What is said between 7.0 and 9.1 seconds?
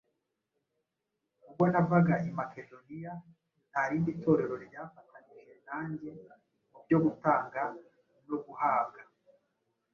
gutanga no guhabwa